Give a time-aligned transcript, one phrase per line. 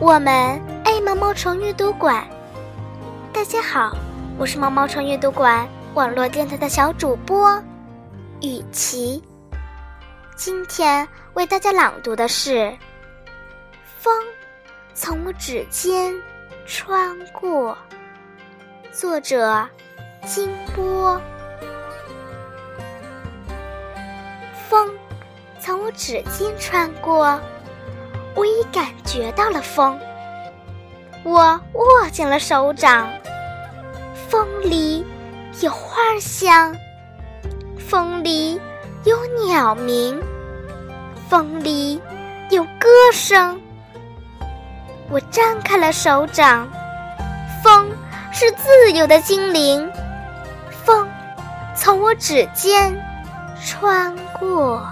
[0.00, 0.32] 我们
[0.82, 2.26] 爱毛毛虫阅读馆。
[3.34, 3.94] 大家好，
[4.38, 7.62] 我是毛毛虫阅读馆网络电台的小主播
[8.40, 9.22] 雨琪。
[10.36, 12.54] 今天为大家朗读的是
[13.98, 14.10] 《风
[14.94, 16.14] 从我指尖
[16.64, 17.76] 穿过》，
[18.98, 19.68] 作者
[20.24, 21.20] 金波。
[24.66, 24.90] 风
[25.58, 27.38] 从我指尖穿过。
[28.72, 29.98] 感觉到了风，
[31.24, 33.08] 我握紧了手掌。
[34.28, 35.04] 风里
[35.60, 36.74] 有花香，
[37.78, 38.60] 风里
[39.04, 40.20] 有鸟鸣，
[41.28, 42.00] 风里
[42.50, 43.60] 有歌声。
[45.10, 46.68] 我张开了手掌，
[47.64, 47.90] 风
[48.30, 49.90] 是自由的精灵，
[50.84, 51.08] 风
[51.74, 52.96] 从我指尖
[53.64, 54.86] 穿过。